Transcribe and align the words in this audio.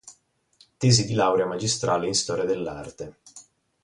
Tesi 0.79 1.05
di 1.05 1.13
laurea 1.13 1.45
magistrale 1.45 2.07
in 2.07 2.15
storia 2.15 2.45
dell’arte. 2.45 3.17